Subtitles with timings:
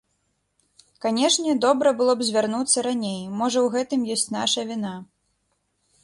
[1.05, 4.95] Канешне, добра было б звярнуцца раней, можа ў гэтым ёсць наша віна.